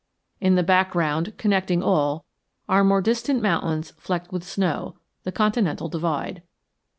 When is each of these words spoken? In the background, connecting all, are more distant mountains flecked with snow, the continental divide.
In 0.39 0.55
the 0.55 0.63
background, 0.63 1.37
connecting 1.37 1.83
all, 1.83 2.25
are 2.67 2.83
more 2.83 3.01
distant 3.03 3.39
mountains 3.39 3.91
flecked 3.99 4.31
with 4.33 4.43
snow, 4.43 4.95
the 5.25 5.31
continental 5.31 5.89
divide. 5.89 6.41